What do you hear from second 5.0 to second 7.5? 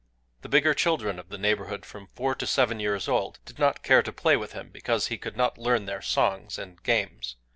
he could not learn their songs and games.